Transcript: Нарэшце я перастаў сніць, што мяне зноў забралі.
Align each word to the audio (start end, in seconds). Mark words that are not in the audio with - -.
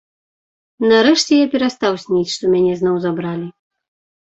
Нарэшце 0.91 1.33
я 1.41 1.47
перастаў 1.57 1.93
сніць, 2.05 2.33
што 2.39 2.43
мяне 2.57 2.73
зноў 2.83 2.95
забралі. 3.07 3.47